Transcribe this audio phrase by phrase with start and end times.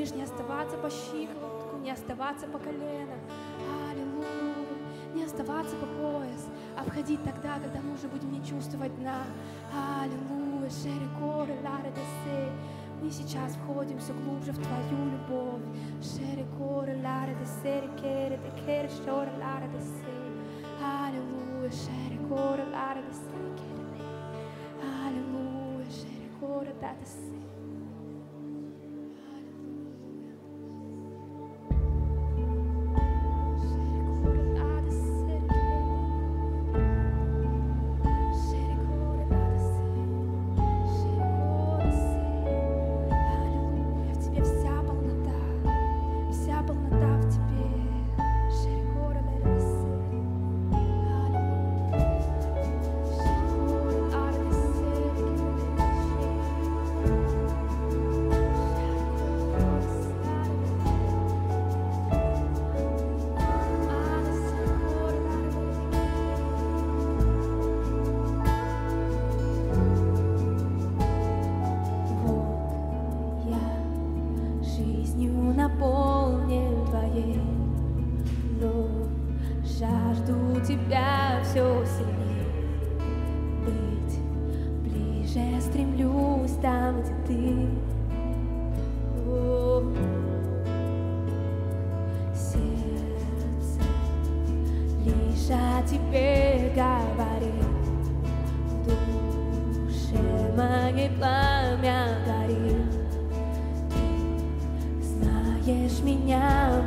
[0.00, 3.18] говоришь, не оставаться по щиколотку, не оставаться по колено.
[3.90, 4.80] Аллилуйя.
[5.14, 6.46] Не оставаться по пояс,
[6.78, 9.24] а входить тогда, когда мы уже будем не чувствовать дна.
[10.00, 10.70] Аллилуйя.
[10.70, 12.48] Шерри коры, лары десей.
[13.02, 15.62] Мы сейчас входим все глубже в Твою любовь.
[16.00, 20.30] Шерри коры, лары десей, керри, декерри, шоры, лары десей.
[20.80, 21.70] Аллилуйя.
[21.70, 24.06] Шерри коры, лары десей, керри.
[25.04, 25.90] Аллилуйя.
[25.90, 27.59] Шерри коры, да десей.
[95.90, 97.64] тебе говорит,
[98.84, 102.92] в душе моей пламя горит,
[103.90, 106.79] ты знаешь меня.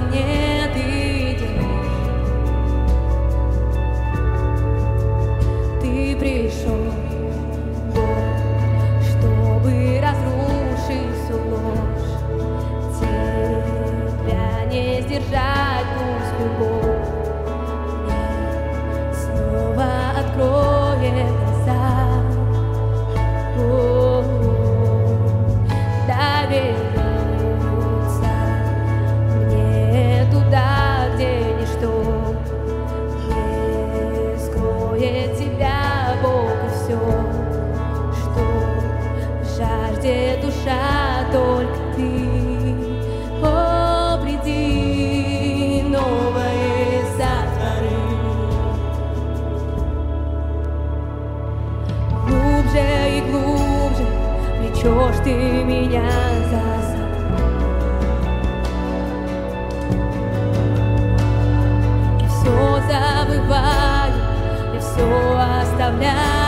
[0.00, 0.39] mnie.
[65.38, 66.39] hasta hablar.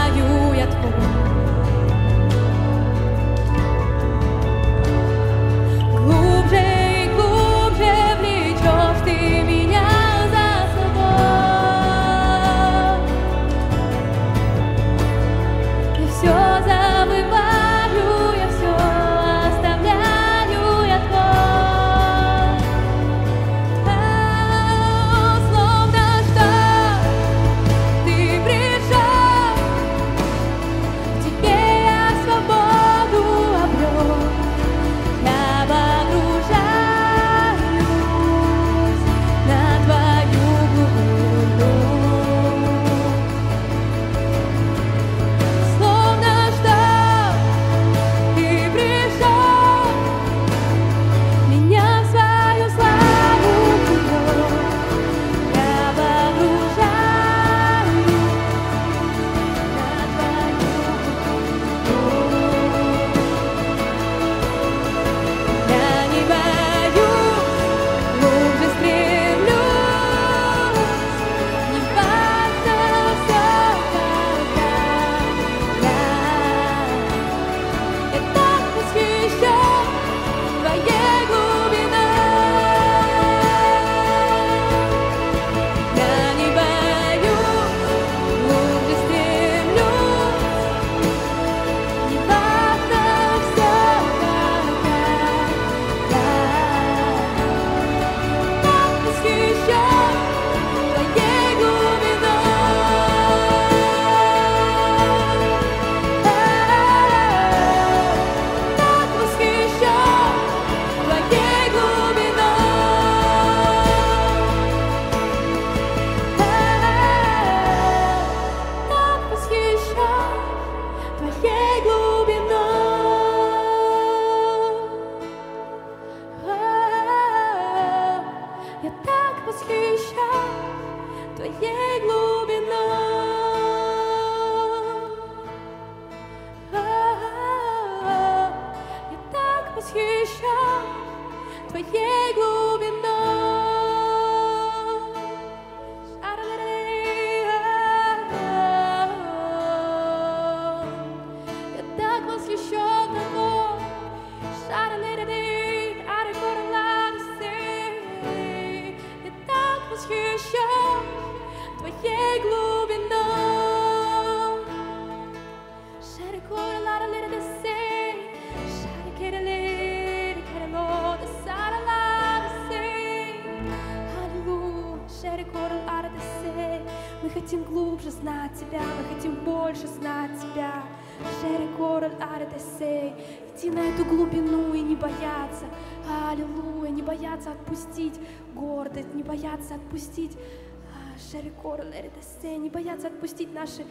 [192.72, 193.84] Бояться отпустить наши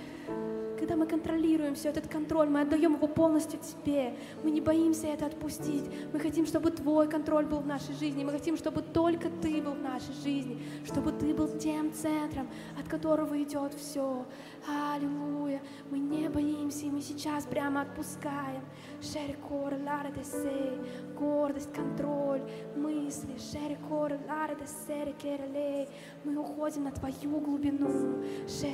[0.81, 4.15] когда мы контролируем все этот контроль, мы отдаем его полностью Тебе.
[4.43, 5.83] Мы не боимся это отпустить.
[6.11, 8.23] Мы хотим, чтобы Твой контроль был в нашей жизни.
[8.23, 10.59] Мы хотим, чтобы только Ты был в нашей жизни.
[10.83, 14.25] Чтобы Ты был тем центром, от которого идет все.
[14.67, 15.61] Аллилуйя.
[15.91, 18.63] Мы не боимся, и мы сейчас прямо отпускаем.
[19.01, 20.79] Шерикор, ларадесей,
[21.15, 22.41] гордость, контроль,
[22.75, 23.37] мысли.
[23.37, 25.87] Шерикор, ларадесей, керелей.
[26.23, 28.23] Мы уходим на Твою глубину.
[28.47, 28.70] Шерикор.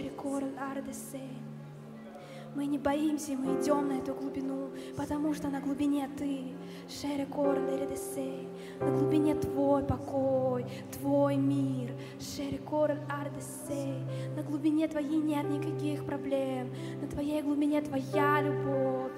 [2.57, 6.55] Мы не боимся, мы идем на эту глубину, потому что на глубине Ты,
[6.89, 8.47] Шерекор Леридесей,
[8.79, 14.03] на глубине Твой покой, Твой мир, Шерекор Ардесей,
[14.35, 19.11] на глубине Твоей нет никаких проблем, на Твоей глубине Твоя любовь,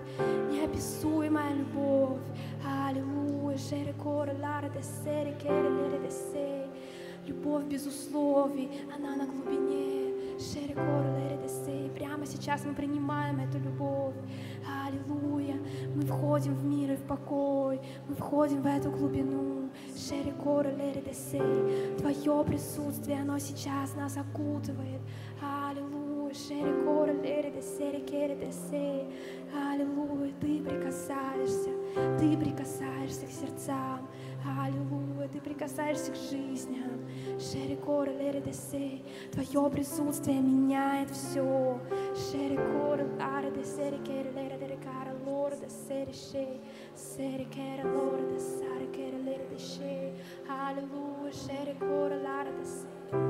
[0.52, 2.20] неописуемая любовь,
[2.68, 6.66] Аллилуйя, Шерекор Лардесей, Леридесей,
[7.26, 10.09] любовь без условий, она на глубине, Шерикор.
[11.96, 14.16] Прямо сейчас мы принимаем эту любовь.
[14.86, 15.58] Аллилуйя.
[15.94, 17.82] Мы входим в мир и в покой.
[18.08, 19.70] Мы входим в эту глубину.
[19.98, 21.98] Шерикор Леридесей.
[21.98, 25.02] Твое присутствие, оно сейчас нас окутывает.
[25.42, 26.34] Аллилуйя.
[26.34, 29.14] Шерикор Леридесей, Керидесей.
[29.54, 30.32] Аллилуйя.
[30.40, 31.70] Ты прикасаешься.
[32.18, 34.08] Ты прикасаешься к сердцам.
[34.46, 37.08] Аллилуйя, ты прикасаешься к жизням.
[37.40, 41.80] Шерикор Леридесей, твое присутствие меняет все.
[42.16, 46.62] Шерикор Ардесей, Керелеридерикара, Лорда Серишей,
[46.96, 50.14] Серикера Лорда Сарикера Леридешей.
[50.48, 53.29] Аллилуйя, Шерикор Лардесей.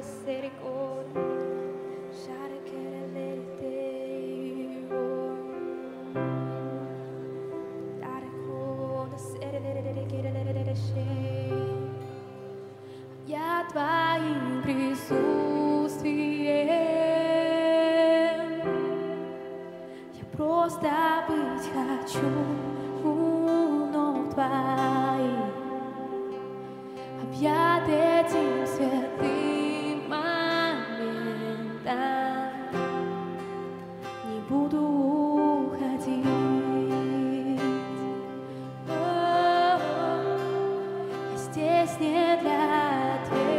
[0.00, 0.89] misericordia.
[41.52, 43.49] Здесь не для ответа.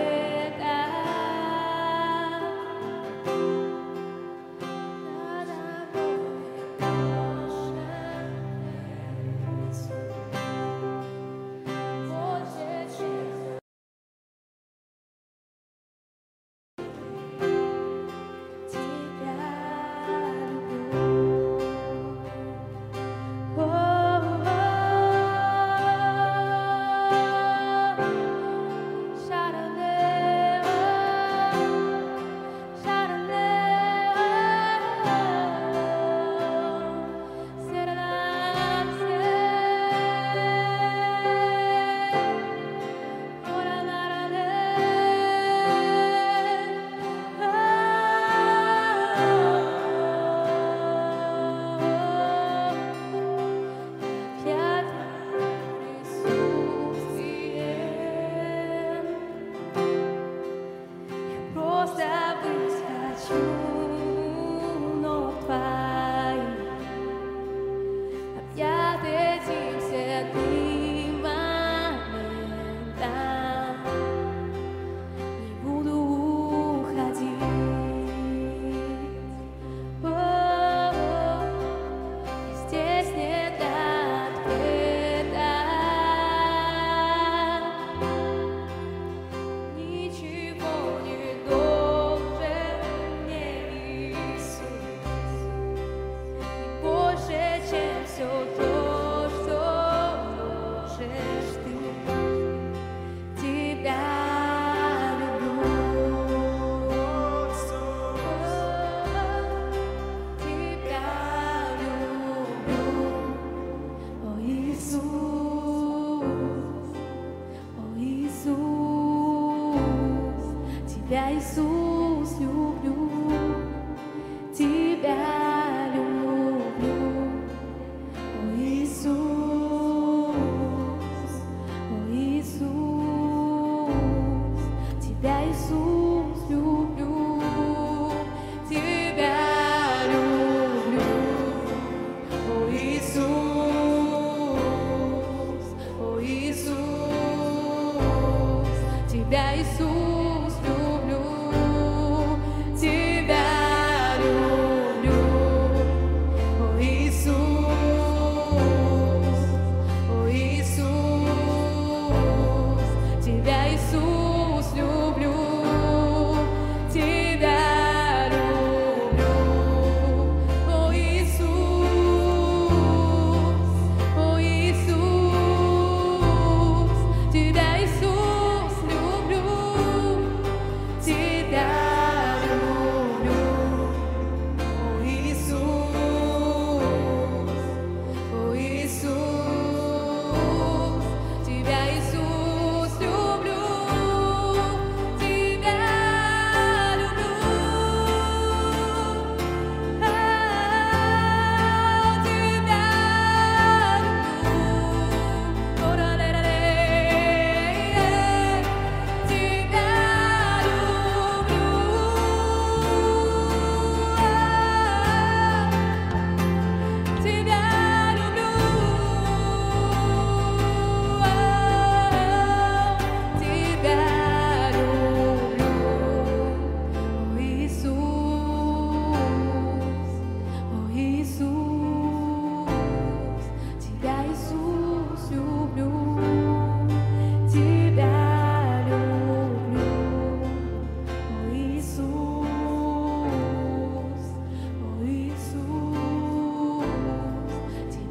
[149.31, 150.20] dez suas.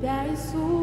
[0.00, 0.79] dai su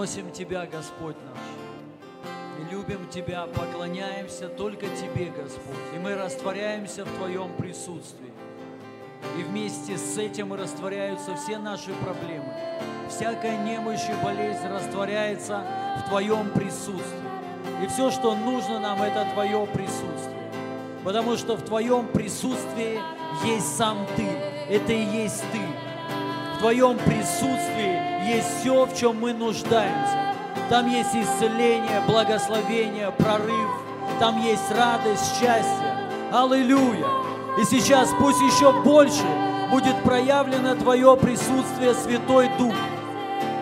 [0.00, 1.38] возносим Тебя, Господь наш.
[2.58, 5.76] И любим Тебя, поклоняемся только Тебе, Господь.
[5.94, 8.32] И мы растворяемся в Твоем присутствии.
[9.38, 12.50] И вместе с этим растворяются все наши проблемы.
[13.10, 15.62] Всякая немощь и болезнь растворяется
[15.98, 17.84] в Твоем присутствии.
[17.84, 20.50] И все, что нужно нам, это Твое присутствие.
[21.04, 22.98] Потому что в Твоем присутствии
[23.44, 24.26] есть сам Ты.
[24.70, 25.60] Это и есть Ты.
[26.56, 30.34] В Твоем присутствии есть все, в чем мы нуждаемся.
[30.68, 33.70] Там есть исцеление, благословение, прорыв.
[34.18, 36.08] Там есть радость, счастье.
[36.32, 37.06] Аллилуйя!
[37.60, 39.26] И сейчас пусть еще больше
[39.70, 42.74] будет проявлено Твое присутствие, Святой Дух.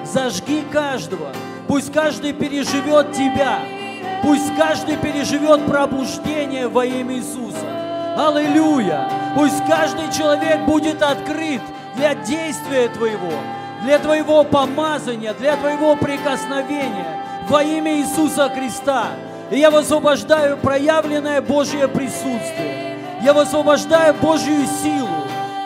[0.05, 1.33] Зажги каждого.
[1.67, 3.61] Пусть каждый переживет Тебя.
[4.23, 8.17] Пусть каждый переживет пробуждение во имя Иисуса.
[8.19, 9.09] Аллилуйя!
[9.35, 11.63] Пусть каждый человек будет открыт
[11.95, 13.33] для действия Твоего,
[13.89, 19.13] для Твоего помазания, для Твоего прикосновения во имя Иисуса Христа.
[19.51, 22.99] И я высвобождаю проявленное Божье присутствие.
[23.23, 25.09] Я высвобождаю Божью силу.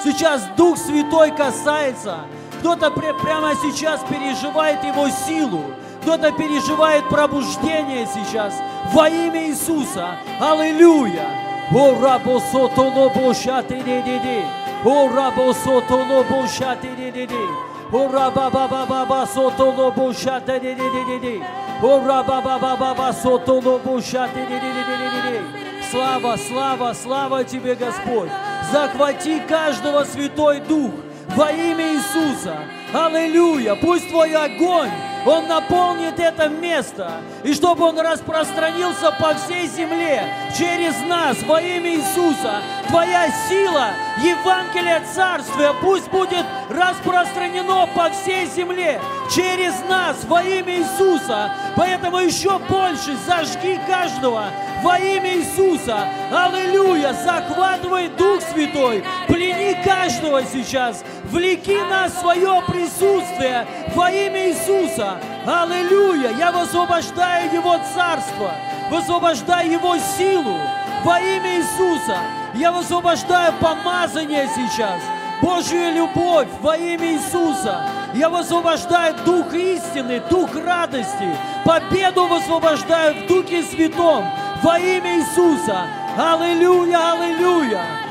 [0.05, 2.19] Сейчас Дух Святой касается.
[2.61, 5.65] Кто-то прямо сейчас переживает Его силу.
[6.03, 8.55] Кто-то переживает пробуждение сейчас
[8.93, 10.11] во имя Иисуса.
[10.41, 11.27] Аллилуйя!
[11.75, 14.45] О, рабо сото лобо шати ди ди ди.
[14.85, 17.72] О, рабо сото лобо шати ди ди ди.
[17.93, 21.43] О, раба ба ба ба ба сото лобо шати ди ди ди ди ди.
[21.83, 25.73] О, раба ба ба ба ба сото лобо шати ди ди ди ди ди ди.
[25.91, 28.31] Слава, слава, слава Тебе, Господь!
[28.73, 30.91] Захвати каждого Святой Дух
[31.37, 32.57] во имя Иисуса.
[32.95, 33.75] Аллилуйя!
[33.75, 34.91] Пусть Твой огонь,
[35.25, 40.25] Он наполнит это место, и чтобы Он распространился по всей земле
[40.59, 42.61] через нас во имя Иисуса.
[42.89, 49.01] Твоя сила, Евангелие Царствия, пусть будет распространено по всей земле
[49.33, 51.53] через нас во имя Иисуса.
[51.77, 54.47] Поэтому еще больше зажги каждого
[54.83, 56.09] во имя Иисуса.
[56.33, 57.13] Аллилуйя!
[57.13, 65.19] Захватывай Дух Святой, плени каждого сейчас, влеки нас в свое присутствие во имя Иисуса.
[65.47, 66.31] Аллилуйя!
[66.39, 68.53] Я высвобождаю Его Царство,
[68.91, 70.57] высвобождаю Его силу
[71.05, 72.19] во имя Иисуса.
[72.55, 75.01] Я высвобождаю помазание сейчас,
[75.41, 77.81] Божью любовь во имя Иисуса.
[78.15, 84.25] Я высвобождаю Дух истины, Дух радости, победу высвобождаю в Духе Святом
[84.63, 85.87] во имя Иисуса.
[86.19, 88.02] Аллилуйя, аллилуйя.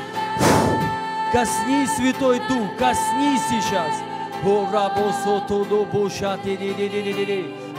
[1.32, 3.90] Коснись, Святой Дух, коснись сейчас.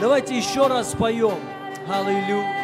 [0.00, 1.38] Давайте еще раз споем.
[1.88, 2.63] Аллилуйя.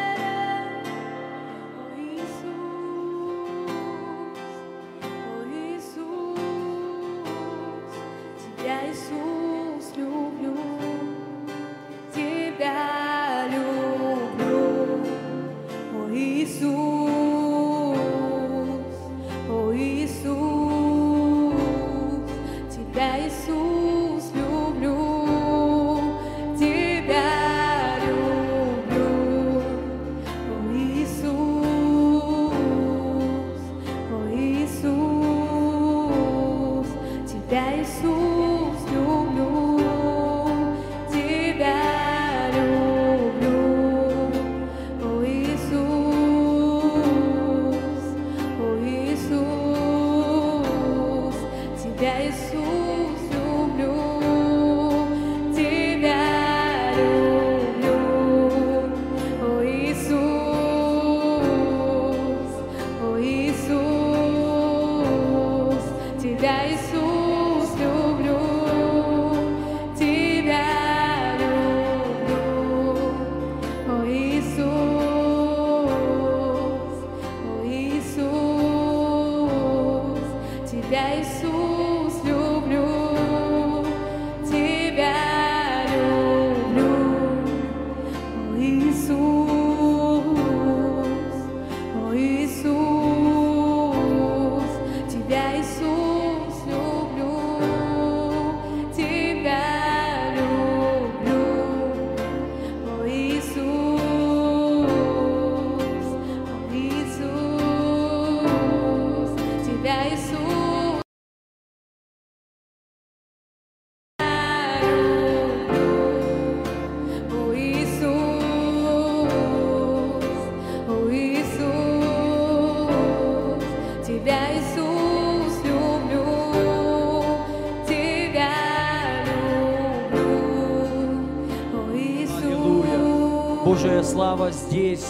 [134.51, 135.07] Здесь,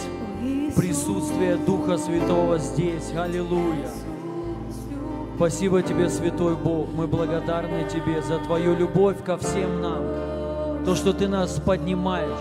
[0.76, 3.12] присутствие Духа Святого здесь.
[3.16, 3.90] Аллилуйя.
[5.34, 6.88] Спасибо Тебе, Святой Бог.
[6.94, 10.84] Мы благодарны Тебе за Твою любовь ко всем нам.
[10.84, 12.38] То, что Ты нас поднимаешь.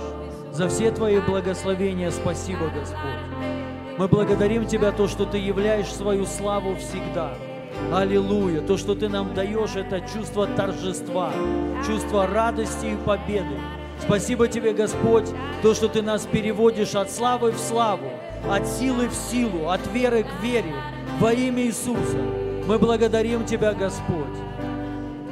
[0.52, 3.00] За все Твои благословения спасибо, Господь.
[3.98, 7.34] Мы благодарим Тебя, то, что Ты являешь свою славу всегда.
[7.92, 8.62] Аллилуйя.
[8.62, 11.32] То, что Ты нам даешь, это чувство торжества,
[11.86, 13.58] чувство радости и победы.
[14.02, 15.30] Спасибо Тебе, Господь,
[15.62, 18.12] то, что Ты нас переводишь от славы в славу,
[18.50, 20.74] от силы в силу, от веры к вере,
[21.20, 22.18] во имя Иисуса.
[22.68, 24.38] Мы благодарим Тебя, Господь.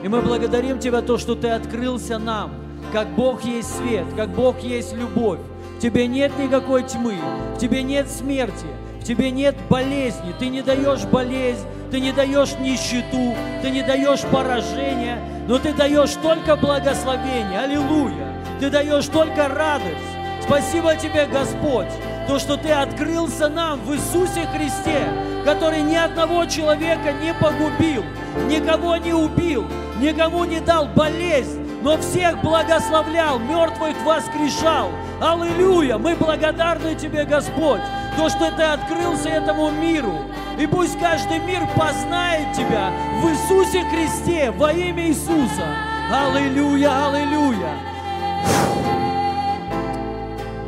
[0.04, 2.52] И мы благодарим Тебя то, что Ты открылся нам,
[2.94, 5.40] как Бог есть свет, как Бог есть любовь.
[5.78, 7.16] В Тебе нет никакой тьмы,
[7.56, 8.68] в Тебе нет смерти,
[9.02, 10.34] в Тебе нет болезни.
[10.38, 16.14] Ты не даешь болезнь, Ты не даешь нищету, Ты не даешь поражения, но Ты даешь
[16.22, 17.60] только благословение.
[17.60, 18.29] Аллилуйя!
[18.60, 19.96] Ты даешь только радость.
[20.42, 21.88] Спасибо Тебе, Господь,
[22.28, 25.08] то, что Ты открылся нам в Иисусе Христе,
[25.46, 28.04] который ни одного человека не погубил,
[28.50, 29.66] никого не убил,
[30.00, 34.90] никому не дал болезнь, но всех благословлял, мертвых воскрешал.
[35.22, 35.98] Аллилуйя!
[35.98, 37.82] Мы благодарны Тебе, Господь,
[38.18, 40.20] то, что Ты открылся этому миру.
[40.60, 42.92] И пусть каждый мир познает Тебя
[43.22, 45.66] в Иисусе Христе, во имя Иисуса.
[46.12, 47.89] Аллилуйя, аллилуйя.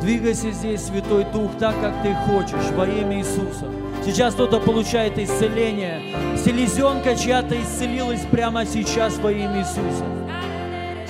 [0.02, 3.66] Двигайся здесь, Святой Дух, так, как Ты хочешь, во имя Иисуса.
[4.04, 6.02] Сейчас кто-то получает исцеление.
[6.36, 10.04] Селезенка чья-то исцелилась прямо сейчас во имя Иисуса.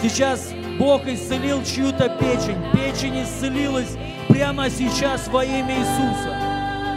[0.03, 2.59] Сейчас Бог исцелил чью-то печень.
[2.75, 3.97] Печень исцелилась
[4.29, 6.37] прямо сейчас во имя Иисуса.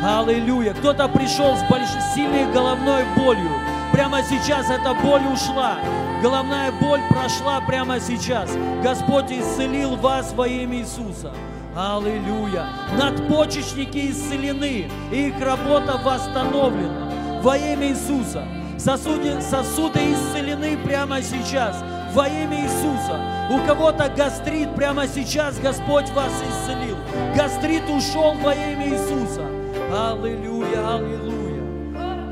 [0.04, 0.74] Аллилуйя.
[0.74, 3.52] Кто-то пришел с большой, сильной головной болью.
[3.94, 5.78] Прямо сейчас эта боль ушла.
[6.22, 8.50] Головная боль прошла прямо сейчас.
[8.84, 11.32] Господь исцелил вас во имя Иисуса.
[11.76, 12.70] Аллилуйя.
[12.98, 17.42] Надпочечники исцелены, и их работа восстановлена.
[17.42, 18.46] Во имя Иисуса.
[18.78, 21.84] Сосуды, сосуды исцелены прямо сейчас.
[22.14, 23.20] Во имя Иисуса.
[23.52, 26.96] У кого-то гастрит прямо сейчас Господь вас исцелил.
[27.36, 29.46] Гастрит ушел во имя Иисуса.
[29.92, 31.62] Аллилуйя, аллилуйя.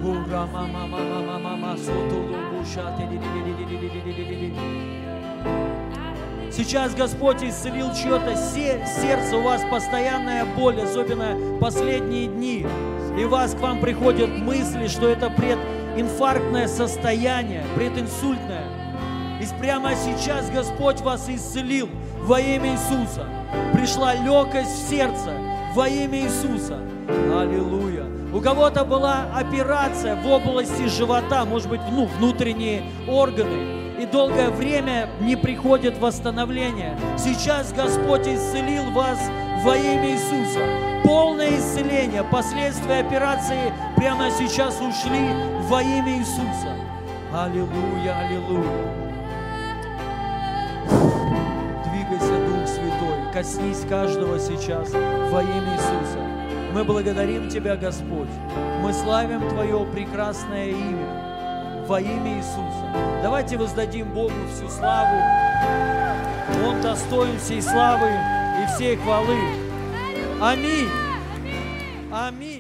[0.04, 1.78] Ура, мама, мама, мама, мама,
[6.56, 12.66] Сейчас Господь исцелил чье-то се- сердце, у вас постоянная боль, особенно последние дни.
[13.20, 18.66] И вас к вам приходят мысли, что это прединфарктное состояние, прединсультное.
[19.42, 21.90] И прямо сейчас Господь вас исцелил
[22.22, 23.26] во имя Иисуса.
[23.74, 25.32] Пришла легкость в сердце
[25.74, 26.78] во имя Иисуса.
[27.36, 28.06] Аллилуйя.
[28.32, 35.10] У кого-то была операция в области живота, может быть, ну, внутренние органы и долгое время
[35.22, 36.98] не приходит восстановление.
[37.18, 39.20] Сейчас Господь исцелил вас
[39.64, 40.60] во имя Иисуса.
[41.04, 45.30] Полное исцеление, последствия операции прямо сейчас ушли
[45.70, 46.76] во имя Иисуса.
[47.34, 48.94] Аллилуйя, аллилуйя.
[51.90, 56.20] Двигайся, Дух Святой, коснись каждого сейчас во имя Иисуса.
[56.74, 58.30] Мы благодарим Тебя, Господь.
[58.82, 61.23] Мы славим Твое прекрасное имя
[61.88, 63.22] во имя Иисуса.
[63.22, 65.18] Давайте воздадим Богу всю славу.
[66.66, 68.10] Он достоин всей славы
[68.62, 69.38] и всей хвалы.
[70.42, 70.90] Аминь.
[72.12, 72.53] Аминь.